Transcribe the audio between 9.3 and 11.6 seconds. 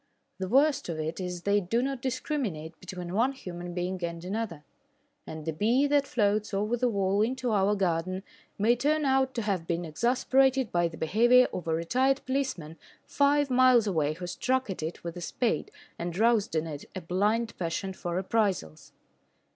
to have been exasperated by the behaviour